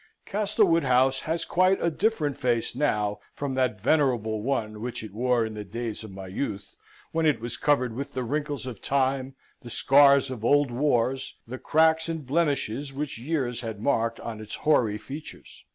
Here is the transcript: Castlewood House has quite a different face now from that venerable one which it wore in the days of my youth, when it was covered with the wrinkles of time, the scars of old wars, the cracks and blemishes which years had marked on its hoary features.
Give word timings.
Castlewood 0.25 0.83
House 0.83 1.19
has 1.29 1.45
quite 1.45 1.79
a 1.79 1.91
different 1.91 2.35
face 2.35 2.75
now 2.75 3.19
from 3.35 3.53
that 3.53 3.79
venerable 3.79 4.41
one 4.41 4.81
which 4.81 5.03
it 5.03 5.13
wore 5.13 5.45
in 5.45 5.53
the 5.53 5.63
days 5.63 6.03
of 6.03 6.09
my 6.09 6.25
youth, 6.25 6.75
when 7.11 7.27
it 7.27 7.39
was 7.39 7.55
covered 7.55 7.93
with 7.93 8.13
the 8.13 8.23
wrinkles 8.23 8.65
of 8.65 8.81
time, 8.81 9.35
the 9.61 9.69
scars 9.69 10.31
of 10.31 10.43
old 10.43 10.71
wars, 10.71 11.35
the 11.47 11.59
cracks 11.59 12.09
and 12.09 12.25
blemishes 12.25 12.91
which 12.91 13.19
years 13.19 13.61
had 13.61 13.79
marked 13.79 14.19
on 14.21 14.41
its 14.41 14.55
hoary 14.55 14.97
features. 14.97 15.65